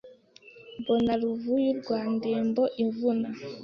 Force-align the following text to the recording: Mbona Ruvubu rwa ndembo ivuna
Mbona 0.79 1.11
Ruvubu 1.21 1.69
rwa 1.79 1.99
ndembo 2.13 2.63
ivuna 2.85 3.29